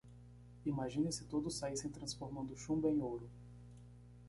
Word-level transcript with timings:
Imagine 0.65 1.11
se 1.11 1.25
todos 1.25 1.53
saíssem 1.59 1.91
transformando 1.91 2.55
chumbo 2.57 2.89
em 2.89 2.99
ouro. 3.03 3.29